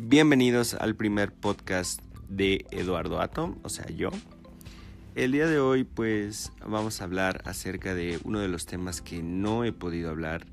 [0.00, 4.10] Bienvenidos al primer podcast de Eduardo Atom, o sea, yo.
[5.16, 9.24] El día de hoy pues vamos a hablar acerca de uno de los temas que
[9.24, 10.46] no he podido hablar.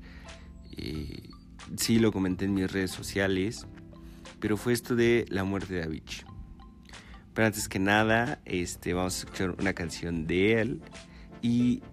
[0.76, 1.30] Eh,
[1.76, 3.68] sí lo comenté en mis redes sociales,
[4.40, 6.24] pero fue esto de la muerte de Avicii.
[7.32, 10.82] Pero antes que nada, este, vamos a escuchar una canción de él
[11.40, 11.84] y,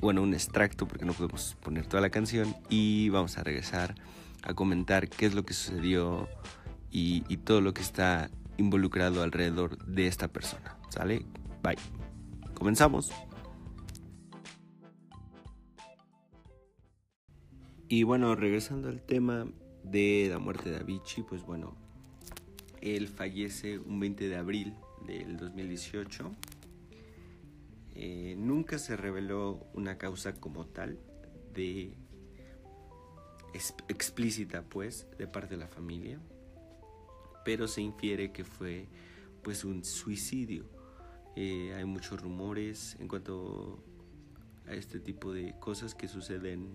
[0.00, 3.94] bueno, un extracto porque no podemos poner toda la canción y vamos a regresar
[4.42, 6.28] a comentar qué es lo que sucedió
[6.90, 10.76] y, todo lo que está involucrado alrededor de esta persona.
[10.88, 11.24] ¿Sale?
[11.62, 11.76] Bye.
[12.54, 13.10] Comenzamos.
[17.88, 19.46] Y bueno, regresando al tema
[19.82, 21.76] de la muerte de Avicii, pues bueno,
[22.80, 24.74] él fallece un 20 de abril
[25.06, 26.30] del 2018.
[27.94, 30.98] Eh, nunca se reveló una causa como tal
[31.54, 31.94] de
[33.88, 36.20] explícita pues de parte de la familia
[37.48, 38.88] pero se infiere que fue
[39.42, 40.66] pues un suicidio.
[41.34, 43.82] Eh, hay muchos rumores en cuanto
[44.66, 46.68] a este tipo de cosas que suceden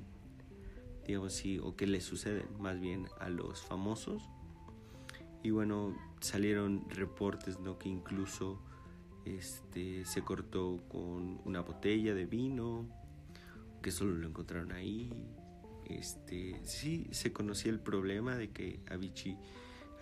[1.06, 4.24] digamos así o que le suceden más bien a los famosos.
[5.44, 8.60] Y bueno salieron reportes no que incluso
[9.26, 12.88] este se cortó con una botella de vino
[13.84, 15.14] que solo lo encontraron ahí.
[15.86, 19.38] Este, sí se conocía el problema de que Avicii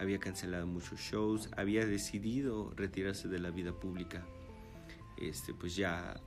[0.02, 4.26] había cancelado muchos shows, había decidido retirarse de la vida pública.
[5.16, 6.20] Este, pues ya,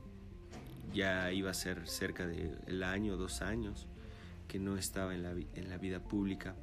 [0.93, 3.87] ya iba a ser cerca del año, dos años,
[4.47, 6.55] que no estaba en la, en la vida pública,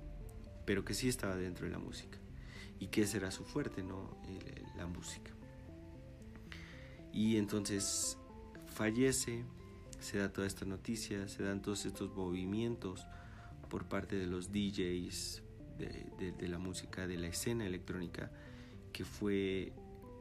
[0.65, 2.19] pero que sí estaba dentro de la música.
[2.81, 4.17] Y que ese era su fuerte, ¿no?
[4.79, 5.33] la música.
[7.13, 8.17] Y entonces
[8.69, 9.45] fallece
[10.01, 13.07] se da toda esta noticia, se dan todos estos movimientos
[13.69, 15.43] por parte de los DJs
[15.87, 18.31] de, la música, de la escena electrónica,
[18.93, 19.73] que fue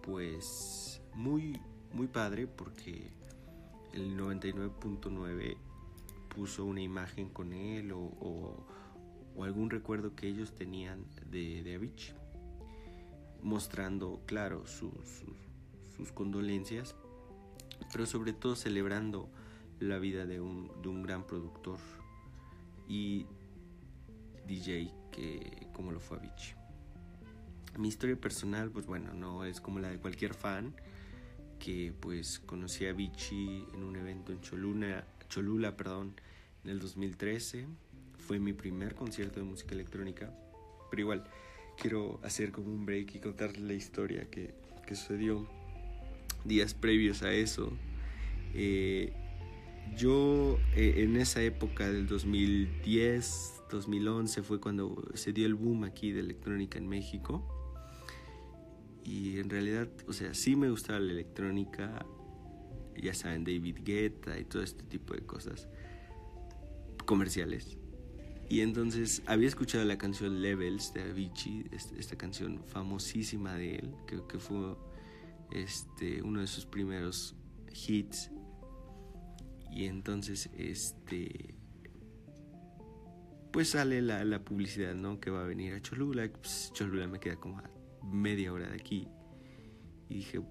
[0.02, 1.60] pues muy,
[1.94, 3.12] muy padre porque
[3.94, 5.58] el 99.9
[6.34, 8.66] puso una imagen con él o,
[9.42, 12.14] algún recuerdo que ellos tenían de, de Avicii,
[13.42, 15.24] mostrando, claro, sus,
[15.98, 16.96] sus condolencias,
[17.92, 19.30] pero sobre todo celebrando
[19.80, 21.80] la vida de un, de un gran productor.
[22.88, 23.26] Y
[24.48, 26.56] DJ que como lo fue Avicii.
[27.78, 30.74] Mi historia personal, pues bueno, no es como la de cualquier fan
[31.60, 36.16] que pues conocí a Avicii en un evento en Cholula, Cholula, perdón,
[36.64, 37.68] en el 2013.
[38.18, 40.34] Fue mi primer concierto de música electrónica,
[40.90, 41.24] pero igual
[41.78, 44.54] quiero hacer como un break y contarles la historia que,
[44.86, 45.48] que sucedió
[46.46, 47.72] días previos a eso.
[48.54, 49.14] Eh,
[49.96, 56.12] yo eh, en esa época del 2010, 2011 fue cuando se dio el boom aquí
[56.12, 57.44] de electrónica en México.
[59.04, 62.06] Y en realidad, o sea, sí me gustaba la electrónica,
[63.02, 65.68] ya saben, David Guetta y todo este tipo de cosas
[67.06, 67.78] comerciales.
[68.48, 74.28] Y entonces había escuchado la canción Levels de Avicii, esta canción famosísima de él, creo
[74.28, 74.76] que fue
[75.52, 77.36] este, uno de sus primeros
[77.88, 78.30] hits
[79.72, 81.51] y entonces, este.
[83.52, 85.20] Pues sale la, publicidad, ¿no?
[85.20, 86.30] Que va a venir a Cholula.
[86.32, 87.70] Pues, Cholula me queda como a
[88.04, 89.08] media hora de aquí.
[90.08, 90.42] Y dije,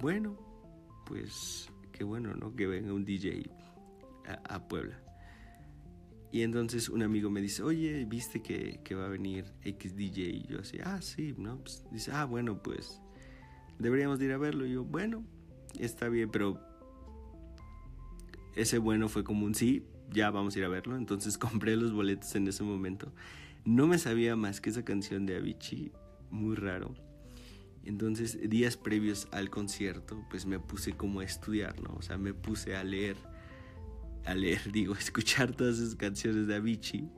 [0.00, 0.36] bueno,
[1.06, 2.54] pues qué bueno, ¿no?
[2.54, 3.50] Que venga un DJ
[4.24, 5.02] a, Puebla.
[6.30, 10.22] Y entonces un amigo me dice, oye, ¿viste que, que va a venir X DJ?
[10.22, 11.58] Y yo así, ah, sí, ¿no?
[11.58, 13.00] Pues, dice, ah, bueno, pues
[13.78, 14.64] deberíamos ir a verlo.
[14.64, 15.24] Y yo, bueno,
[15.78, 16.60] está bien, pero
[18.54, 20.96] ese bueno fue como un sí, ya vamos a ir a verlo.
[20.96, 23.12] Entonces compré los boletos en ese momento.
[23.64, 25.92] No me sabía más que esa canción de Avicii,
[26.30, 26.94] muy raro.
[27.84, 31.94] Entonces, días previos al concierto, pues me puse como a estudiar, ¿no?
[31.94, 33.16] O sea, me puse a leer,
[34.24, 37.08] a leer, digo, a escuchar todas esas canciones de Avicii.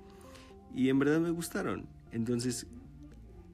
[0.75, 1.87] Y en verdad me gustaron.
[2.13, 2.67] Entonces,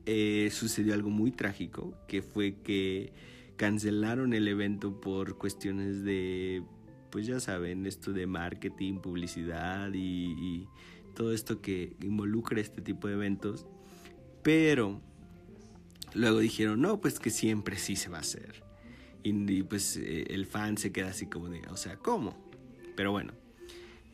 [0.06, 3.12] eh, sucedió algo muy trágico, que fue que
[3.56, 6.62] cancelaron el evento por cuestiones de
[7.10, 10.66] pues ya saben, esto de marketing, publicidad y,
[11.14, 13.66] todo esto que involucra este tipo de eventos.
[14.42, 15.02] Pero
[16.14, 18.62] luego dijeron, no, pues que siempre sí se va a hacer.
[19.22, 22.34] Y, pues eh, el fan se queda así como de, o sea, ¿cómo?
[22.96, 23.34] Pero bueno,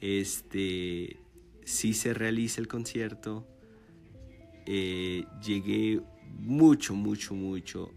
[0.01, 1.19] este,
[1.65, 3.47] sí se realiza el concierto.
[4.65, 6.01] Eh, llegué
[6.41, 7.93] mucho, mucho, mucho,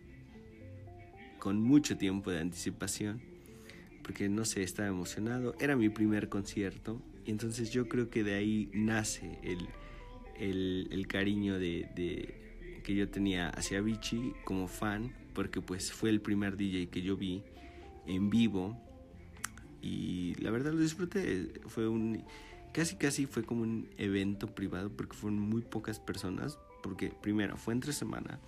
[1.40, 3.29] con mucho tiempo de anticipación
[4.10, 5.54] porque no sé, estaba emocionado.
[5.60, 11.60] Era mi primer concierto y entonces yo creo que de ahí nace el, el, cariño
[11.60, 17.04] de, que yo tenía hacia Avicii como fan, porque pues fue el primer DJ que
[17.04, 17.44] yo vi
[18.08, 18.82] en vivo
[19.80, 21.62] y la verdad lo disfruté.
[21.68, 22.24] Fue un
[22.74, 27.76] casi casi fue como un evento privado porque fueron muy pocas personas, porque primero fue
[27.76, 28.40] entre semana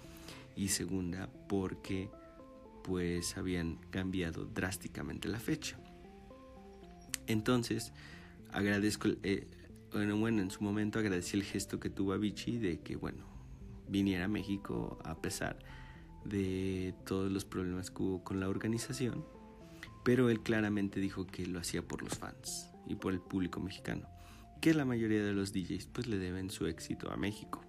[0.55, 2.09] y segunda porque
[2.83, 5.77] pues habían cambiado drásticamente la fecha.
[7.27, 7.93] Entonces,
[8.51, 9.47] agradezco, eh,
[9.91, 13.25] bueno, bueno, en su momento agradecí el gesto que tuvo Avicii de que, bueno,
[13.87, 15.59] viniera a México a pesar
[16.25, 19.25] de todos los problemas que hubo con la organización,
[20.03, 24.07] pero él claramente dijo que lo hacía por los fans y por el público mexicano,
[24.61, 27.63] que la mayoría de los DJs pues le deben su éxito a México.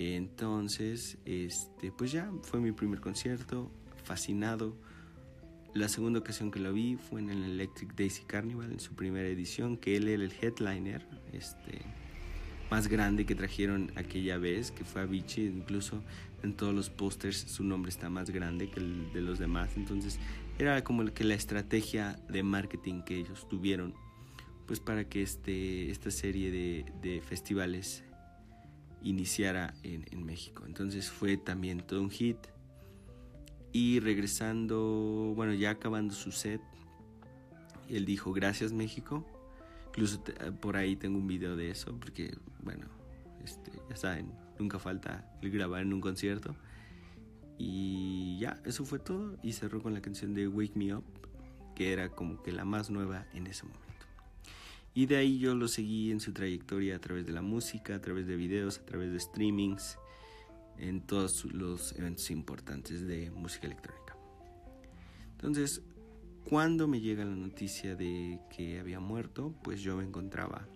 [0.00, 3.70] Entonces, este, pues ya fue mi primer concierto,
[4.02, 4.74] fascinado.
[5.74, 9.28] La segunda ocasión que lo vi fue en el Electric Daisy Carnival, en su primera
[9.28, 11.82] edición, que él era el headliner, este,
[12.70, 16.02] más grande que trajeron aquella vez, que fue Avicii, incluso
[16.42, 20.18] en todos los pósters su nombre está más grande que el de los demás, entonces
[20.58, 23.92] era como que la estrategia de marketing que ellos tuvieron,
[24.66, 28.02] pues para que este, esta serie de, de festivales
[29.02, 30.64] iniciara en, México.
[30.66, 32.38] Entonces fue también todo un hit.
[33.72, 36.60] Y regresando, bueno, ya acabando su set,
[37.88, 39.24] él dijo, gracias México.
[39.88, 40.22] Incluso
[40.60, 42.86] por ahí tengo un video de eso, porque, bueno,
[43.44, 46.54] este, ya saben, nunca falta grabar en un concierto.
[47.58, 49.36] Y ya, eso fue todo.
[49.42, 51.04] Y cerró con la canción de Wake Me Up,
[51.74, 53.89] que era como que la más nueva en ese momento.
[54.92, 58.00] Y de ahí yo lo seguí en su trayectoria a través de la música, a
[58.00, 59.98] través de videos, a través de streamings,
[60.78, 64.16] en todos los eventos importantes de música electrónica.
[65.32, 65.82] Entonces,
[66.48, 70.66] cuando me llega la noticia de que había muerto, pues yo me encontraba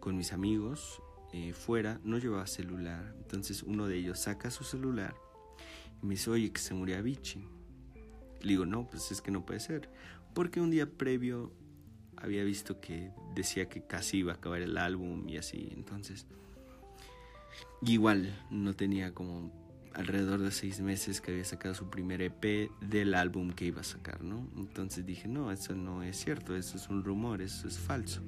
[0.00, 1.00] con mis amigos
[1.32, 3.14] eh, fuera, no llevaba celular.
[3.18, 5.14] Entonces uno de ellos saca su celular
[6.02, 7.42] y me dice, oye, que se murió Avicii.
[8.42, 9.88] Le digo, no, pues es que no puede ser.
[10.34, 11.52] Porque un día previo
[12.22, 16.26] había visto que decía que casi iba a acabar el álbum y así, entonces
[17.82, 19.50] igual no tenía como
[19.94, 23.84] alrededor de seis meses que había sacado su primer EP del álbum que iba a
[23.84, 24.48] sacar, ¿no?
[24.56, 28.22] Entonces dije, no, eso no es cierto, eso es un rumor, eso es falso,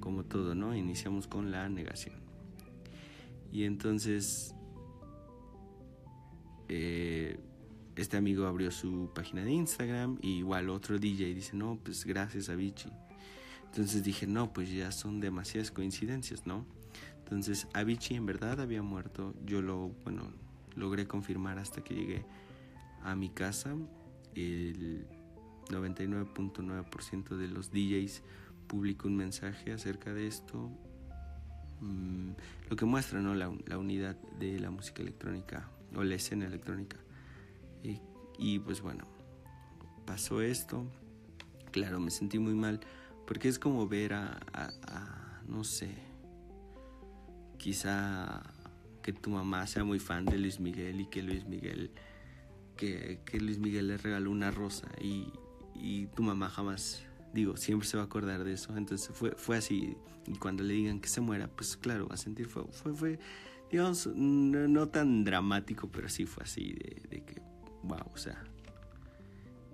[0.00, 0.74] como todo, ¿no?
[0.74, 2.16] Iniciamos con la negación.
[3.52, 4.54] Y entonces
[6.68, 7.38] eh,
[7.96, 12.48] este amigo abrió su página de Instagram y igual otro DJ dice, no, pues gracias
[12.48, 12.90] a Vichy.
[13.70, 16.66] Entonces dije, no, pues ya son demasiadas coincidencias, ¿no?
[17.22, 19.32] Entonces Avicii en verdad había muerto.
[19.46, 20.32] Yo lo, bueno,
[20.74, 22.24] logré confirmar hasta que llegué
[23.04, 23.76] a mi casa.
[24.34, 25.06] El
[25.68, 28.22] 99.9% de los DJs
[28.66, 30.68] publicó un mensaje acerca de esto.
[31.80, 32.30] Mm,
[32.68, 33.36] lo que muestra ¿no?
[33.36, 36.96] la, la, unidad de la música electrónica o la escena electrónica.
[37.84, 38.00] Y,
[38.36, 39.06] y pues bueno,
[40.04, 40.84] pasó esto.
[41.70, 42.80] Claro, me sentí muy mal
[43.30, 44.40] porque es como ver a,
[45.46, 45.88] no sé,
[47.58, 48.42] quizá
[49.04, 51.92] que tu mamá sea muy fan de Luis Miguel y que Luis Miguel,
[52.76, 55.28] que, Luis Miguel le regaló una rosa y,
[56.16, 58.76] tu mamá jamás, digo, siempre se va a acordar de eso.
[58.76, 59.96] Entonces fue, fue así.
[60.26, 63.20] Y cuando le digan que se muera, pues claro, va a sentir, fue, fue, fue
[63.70, 67.40] digamos, no, tan dramático, pero sí fue así, de, de que,
[67.84, 68.42] wow, o sea,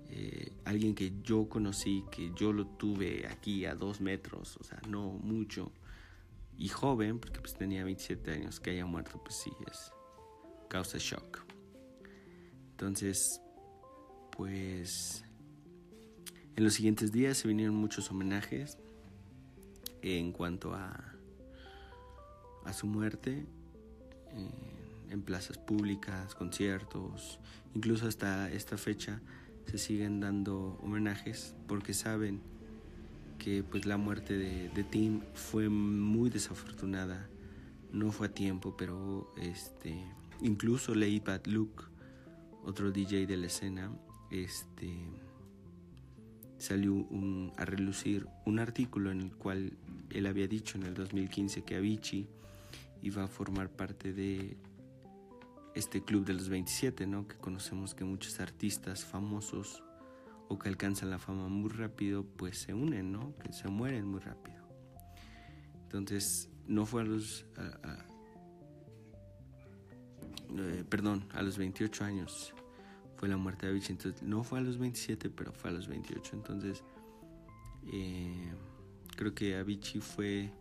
[0.09, 4.79] eh, alguien que yo conocí, que yo lo tuve aquí a dos metros, o sea,
[4.87, 5.71] no mucho,
[6.57, 9.91] y joven, porque pues tenía 27 años, que haya muerto, pues sí, es
[10.69, 11.45] causa shock.
[12.71, 13.41] Entonces,
[14.31, 15.23] pues
[16.55, 18.77] en los siguientes días se vinieron muchos homenajes
[20.01, 21.15] en cuanto a,
[22.65, 23.45] a su muerte.
[25.09, 27.39] en plazas públicas, conciertos,
[27.73, 29.21] incluso hasta esta fecha
[29.67, 32.41] se siguen dando homenajes porque saben
[33.37, 37.29] que pues la muerte de, Tim fue muy desafortunada.
[37.91, 39.95] No fue a tiempo pero este
[40.41, 41.85] incluso Lady Bad Luke
[42.63, 43.91] otro DJ de la escena
[44.29, 44.93] este
[46.57, 47.07] salió
[47.55, 49.73] a relucir un artículo en el cual
[50.09, 52.27] él había dicho en el 2015 que Avicii
[53.01, 54.57] iba a formar parte de
[55.77, 57.27] este club de los 27, ¿no?
[57.27, 59.83] Que conocemos que muchos artistas famosos
[60.49, 63.35] o que alcanzan la fama muy rápido, pues se unen, ¿no?
[63.37, 64.57] Que se mueren muy rápido.
[65.83, 67.45] Entonces, no fue a los...
[70.57, 72.53] Eh, perdón, a los 28 años
[73.17, 73.91] fue la muerte de Avicii.
[73.91, 76.31] Entonces, no fue a los 27, pero fue a los 28.
[76.35, 76.83] Entonces,
[77.91, 78.53] eh,
[79.15, 80.51] creo que Avicii fue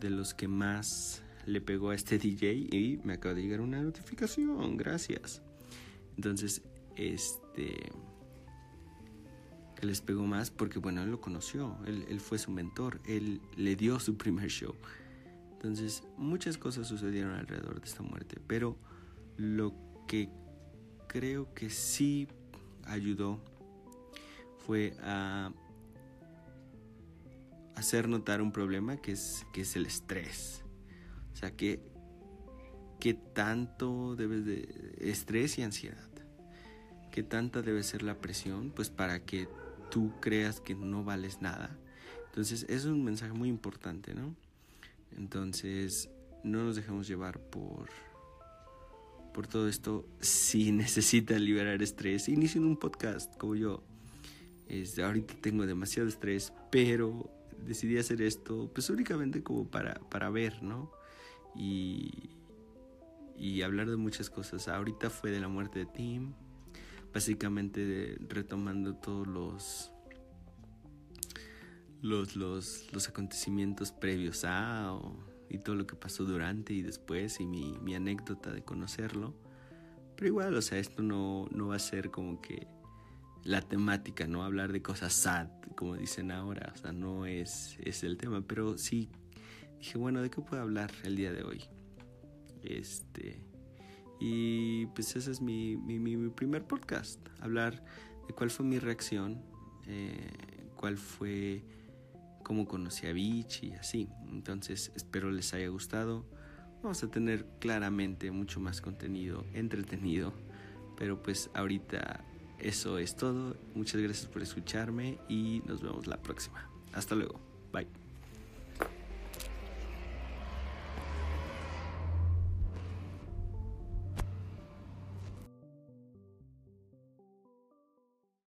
[0.00, 3.80] de los que más le pegó a este DJ y me acaba de llegar una
[3.82, 5.42] notificación, gracias.
[6.16, 6.62] Entonces,
[6.96, 7.92] este
[9.74, 13.40] que les pegó más porque bueno, él lo conoció, él, él fue su mentor, él
[13.56, 14.74] le dio su primer show.
[15.52, 18.76] Entonces, muchas cosas sucedieron alrededor de esta muerte, pero
[19.36, 19.74] lo
[20.06, 20.28] que
[21.08, 22.28] creo que sí
[22.84, 23.40] ayudó
[24.66, 25.52] fue a
[27.76, 30.63] hacer notar un problema que es, que es el estrés.
[31.34, 31.80] O sea, que,
[33.00, 36.08] que tanto debes de estrés y ansiedad.
[37.10, 38.70] ¿Qué tanta debe ser la presión?
[38.70, 39.48] Pues para que
[39.90, 41.76] tú creas que no vales nada.
[42.26, 44.34] Entonces, es un mensaje muy importante, ¿no?
[45.16, 46.08] Entonces,
[46.42, 47.88] no nos dejemos llevar por
[49.34, 53.82] por todo esto, si necesita liberar estrés, inicien un podcast como yo.
[54.68, 57.30] Este, ahorita tengo demasiado estrés, pero
[57.66, 60.90] decidí hacer esto pues únicamente como para, para ver, ¿no?
[61.54, 62.30] Y,
[63.36, 64.68] y hablar de muchas cosas.
[64.68, 66.34] Ahorita fue de la muerte de Tim,
[67.12, 69.92] básicamente retomando todos los,
[72.02, 74.98] los, los, los acontecimientos previos a
[75.48, 79.34] y todo lo que pasó durante y después y mi, mi anécdota de conocerlo.
[80.16, 82.66] Pero igual, o sea, esto no, no va a ser como que
[83.42, 88.04] la temática, no hablar de cosas sad, como dicen ahora, o sea, no es, es
[88.04, 89.10] el tema, pero sí
[89.84, 91.62] dije, bueno, ¿de qué puedo hablar el día de hoy?
[92.62, 93.44] Este,
[94.18, 97.84] y pues ese es mi, mi, mi primer podcast, hablar
[98.26, 99.42] de cuál fue mi reacción,
[99.86, 101.62] eh, cuál fue
[102.42, 104.08] cómo conocí a Beach y así.
[104.30, 106.24] Entonces espero les haya gustado.
[106.82, 110.32] Vamos a tener claramente mucho más contenido entretenido.
[110.96, 112.24] Pero pues ahorita
[112.58, 113.58] eso es todo.
[113.74, 116.70] Muchas gracias por escucharme y nos vemos la próxima.
[116.94, 117.38] Hasta luego.
[117.70, 118.03] Bye.